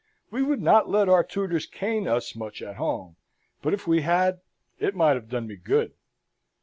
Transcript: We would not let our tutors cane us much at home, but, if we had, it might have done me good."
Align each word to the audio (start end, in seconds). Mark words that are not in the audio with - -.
We 0.31 0.41
would 0.41 0.63
not 0.63 0.89
let 0.89 1.07
our 1.07 1.23
tutors 1.23 1.67
cane 1.67 2.07
us 2.07 2.35
much 2.35 2.63
at 2.63 2.77
home, 2.77 3.17
but, 3.61 3.71
if 3.75 3.85
we 3.85 4.01
had, 4.01 4.41
it 4.79 4.95
might 4.95 5.13
have 5.13 5.29
done 5.29 5.45
me 5.45 5.57
good." 5.57 5.93